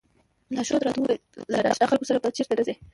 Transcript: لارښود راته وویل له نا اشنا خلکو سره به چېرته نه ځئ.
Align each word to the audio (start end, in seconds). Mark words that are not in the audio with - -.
لارښود 0.55 0.85
راته 0.85 0.99
وویل 0.99 1.21
له 1.51 1.57
نا 1.63 1.69
اشنا 1.71 1.85
خلکو 1.91 2.07
سره 2.09 2.17
به 2.23 2.29
چېرته 2.37 2.53
نه 2.57 2.63
ځئ. 2.67 2.75